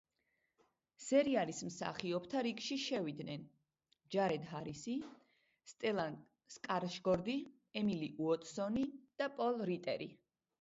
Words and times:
სერიალის 1.07 1.59
მსახიობთა 1.65 2.41
რიგში 2.47 2.77
შევიდნენ: 2.83 3.43
ჯარედ 4.15 4.47
ჰარისი, 4.53 4.95
სტელან 5.73 6.17
სკარშგორდი, 6.55 7.37
ემილი 7.83 8.11
უოტსონი 8.25 8.89
და 9.23 9.31
პოლ 9.39 9.65
რიტერი. 9.73 10.11